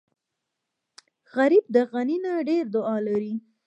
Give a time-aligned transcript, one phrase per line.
[1.35, 3.33] غریب د غني نه ډېره دعا لري